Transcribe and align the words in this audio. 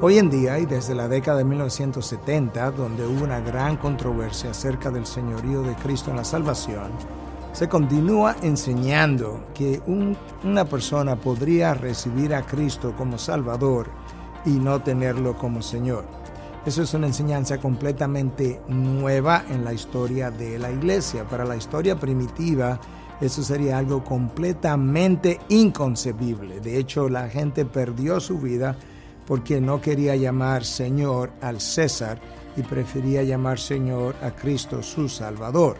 Hoy 0.00 0.16
en 0.18 0.30
día 0.30 0.60
y 0.60 0.64
desde 0.64 0.94
la 0.94 1.08
década 1.08 1.38
de 1.38 1.44
1970, 1.44 2.70
donde 2.70 3.04
hubo 3.04 3.24
una 3.24 3.40
gran 3.40 3.76
controversia 3.76 4.52
acerca 4.52 4.92
del 4.92 5.04
señorío 5.04 5.62
de 5.62 5.74
Cristo 5.74 6.12
en 6.12 6.18
la 6.18 6.24
salvación, 6.24 6.92
se 7.52 7.68
continúa 7.68 8.36
enseñando 8.42 9.46
que 9.54 9.82
una 10.44 10.64
persona 10.66 11.16
podría 11.16 11.74
recibir 11.74 12.32
a 12.32 12.42
Cristo 12.42 12.94
como 12.96 13.18
Salvador 13.18 13.90
y 14.46 14.50
no 14.50 14.80
tenerlo 14.80 15.36
como 15.36 15.62
Señor. 15.62 16.04
Eso 16.64 16.82
es 16.82 16.94
una 16.94 17.08
enseñanza 17.08 17.58
completamente 17.58 18.60
nueva 18.68 19.46
en 19.50 19.64
la 19.64 19.72
historia 19.72 20.30
de 20.30 20.60
la 20.60 20.70
iglesia. 20.70 21.24
Para 21.24 21.44
la 21.44 21.56
historia 21.56 21.98
primitiva, 21.98 22.78
eso 23.20 23.42
sería 23.42 23.78
algo 23.78 24.04
completamente 24.04 25.40
inconcebible. 25.48 26.60
De 26.60 26.78
hecho, 26.78 27.08
la 27.08 27.28
gente 27.28 27.64
perdió 27.64 28.20
su 28.20 28.38
vida 28.38 28.76
porque 29.28 29.60
no 29.60 29.78
quería 29.78 30.16
llamar 30.16 30.64
Señor 30.64 31.30
al 31.42 31.60
César 31.60 32.18
y 32.56 32.62
prefería 32.62 33.22
llamar 33.22 33.58
Señor 33.58 34.16
a 34.22 34.30
Cristo 34.30 34.82
su 34.82 35.06
Salvador. 35.06 35.76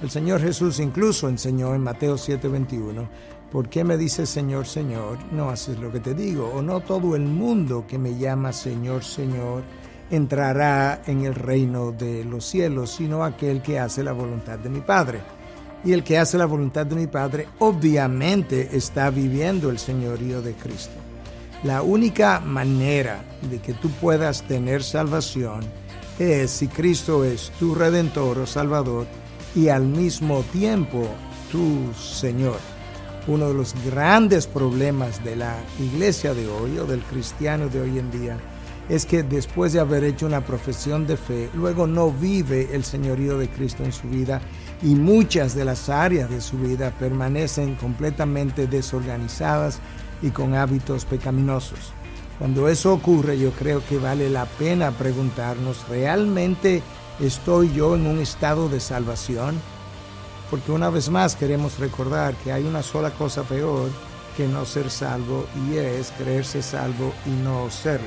El 0.00 0.08
Señor 0.08 0.40
Jesús 0.40 0.80
incluso 0.80 1.28
enseñó 1.28 1.74
en 1.74 1.82
Mateo 1.82 2.16
7:21, 2.16 3.06
¿por 3.52 3.68
qué 3.68 3.84
me 3.84 3.98
dices 3.98 4.30
Señor, 4.30 4.66
Señor? 4.66 5.18
No 5.32 5.50
haces 5.50 5.78
lo 5.78 5.92
que 5.92 6.00
te 6.00 6.14
digo, 6.14 6.50
o 6.54 6.62
no 6.62 6.80
todo 6.80 7.14
el 7.14 7.26
mundo 7.26 7.84
que 7.86 7.98
me 7.98 8.16
llama 8.16 8.54
Señor, 8.54 9.04
Señor 9.04 9.64
entrará 10.10 11.02
en 11.04 11.26
el 11.26 11.34
reino 11.34 11.92
de 11.92 12.24
los 12.24 12.46
cielos, 12.46 12.92
sino 12.92 13.22
aquel 13.22 13.60
que 13.60 13.78
hace 13.78 14.02
la 14.02 14.12
voluntad 14.12 14.58
de 14.58 14.70
mi 14.70 14.80
Padre. 14.80 15.20
Y 15.84 15.92
el 15.92 16.02
que 16.02 16.16
hace 16.16 16.38
la 16.38 16.46
voluntad 16.46 16.86
de 16.86 16.96
mi 16.96 17.06
Padre 17.06 17.48
obviamente 17.58 18.70
está 18.72 19.10
viviendo 19.10 19.68
el 19.68 19.78
señorío 19.78 20.40
de 20.40 20.54
Cristo. 20.54 21.07
La 21.64 21.82
única 21.82 22.38
manera 22.38 23.24
de 23.50 23.58
que 23.58 23.74
tú 23.74 23.90
puedas 23.90 24.42
tener 24.42 24.84
salvación 24.84 25.64
es 26.20 26.52
si 26.52 26.68
Cristo 26.68 27.24
es 27.24 27.50
tu 27.58 27.74
redentor 27.74 28.38
o 28.38 28.46
salvador 28.46 29.06
y 29.56 29.68
al 29.68 29.84
mismo 29.84 30.44
tiempo 30.52 31.08
tu 31.50 31.92
Señor. 31.94 32.58
Uno 33.26 33.48
de 33.48 33.54
los 33.54 33.74
grandes 33.84 34.46
problemas 34.46 35.22
de 35.24 35.34
la 35.34 35.56
iglesia 35.80 36.32
de 36.32 36.46
hoy 36.46 36.78
o 36.78 36.86
del 36.86 37.00
cristiano 37.02 37.68
de 37.68 37.80
hoy 37.80 37.98
en 37.98 38.10
día 38.12 38.38
es 38.88 39.04
que 39.04 39.24
después 39.24 39.72
de 39.72 39.80
haber 39.80 40.04
hecho 40.04 40.26
una 40.26 40.40
profesión 40.40 41.06
de 41.06 41.16
fe, 41.16 41.50
luego 41.54 41.86
no 41.86 42.10
vive 42.10 42.68
el 42.72 42.84
señorío 42.84 43.36
de 43.36 43.48
Cristo 43.48 43.84
en 43.84 43.92
su 43.92 44.08
vida 44.08 44.40
y 44.82 44.94
muchas 44.94 45.54
de 45.56 45.64
las 45.64 45.88
áreas 45.88 46.30
de 46.30 46.40
su 46.40 46.56
vida 46.56 46.92
permanecen 46.98 47.74
completamente 47.74 48.66
desorganizadas 48.66 49.80
y 50.22 50.30
con 50.30 50.54
hábitos 50.54 51.04
pecaminosos. 51.04 51.92
Cuando 52.38 52.68
eso 52.68 52.92
ocurre, 52.92 53.38
yo 53.38 53.50
creo 53.50 53.84
que 53.84 53.98
vale 53.98 54.30
la 54.30 54.46
pena 54.46 54.92
preguntarnos, 54.92 55.88
¿realmente 55.88 56.82
estoy 57.18 57.72
yo 57.72 57.96
en 57.96 58.06
un 58.06 58.20
estado 58.20 58.68
de 58.68 58.80
salvación? 58.80 59.60
Porque 60.50 60.72
una 60.72 60.88
vez 60.88 61.10
más 61.10 61.34
queremos 61.34 61.78
recordar 61.78 62.34
que 62.36 62.52
hay 62.52 62.64
una 62.64 62.82
sola 62.82 63.10
cosa 63.10 63.42
peor 63.42 63.90
que 64.36 64.46
no 64.46 64.64
ser 64.64 64.88
salvo 64.88 65.46
y 65.66 65.76
es 65.76 66.12
creerse 66.16 66.62
salvo 66.62 67.12
y 67.26 67.30
no 67.30 67.68
serlo. 67.70 68.06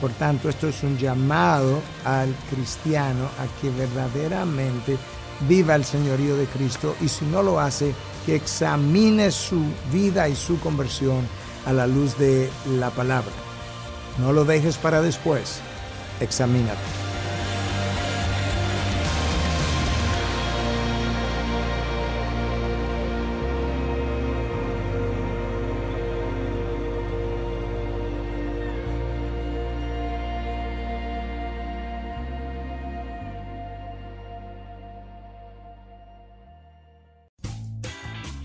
Por 0.00 0.12
tanto, 0.12 0.48
esto 0.48 0.68
es 0.68 0.82
un 0.82 0.96
llamado 0.96 1.80
al 2.04 2.32
cristiano 2.50 3.24
a 3.24 3.60
que 3.60 3.70
verdaderamente 3.70 4.96
viva 5.48 5.74
el 5.74 5.84
señorío 5.84 6.36
de 6.36 6.46
Cristo 6.46 6.96
y 7.00 7.08
si 7.08 7.24
no 7.26 7.42
lo 7.42 7.60
hace, 7.60 7.94
que 8.24 8.36
examine 8.36 9.30
su 9.30 9.62
vida 9.92 10.28
y 10.28 10.34
su 10.34 10.58
conversión 10.60 11.26
a 11.66 11.72
la 11.72 11.86
luz 11.86 12.16
de 12.18 12.50
la 12.78 12.90
palabra. 12.90 13.32
No 14.18 14.32
lo 14.32 14.44
dejes 14.44 14.76
para 14.76 15.02
después, 15.02 15.60
examínate. 16.20 17.05